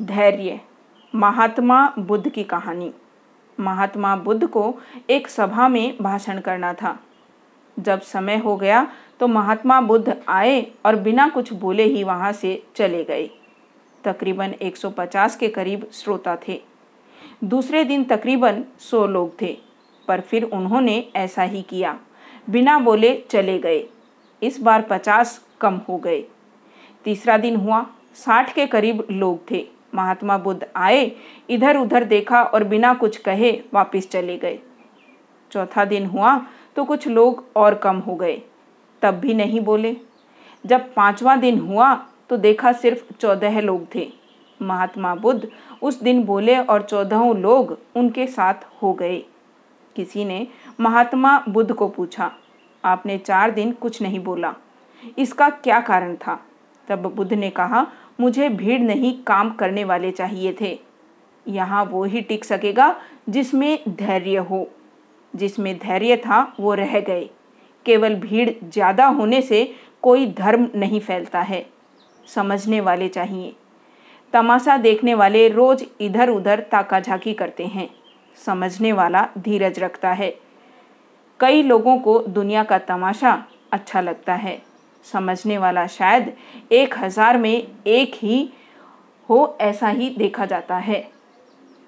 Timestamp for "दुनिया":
82.20-82.64